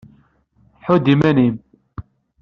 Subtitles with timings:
[0.83, 1.55] Ḥudd iman-im!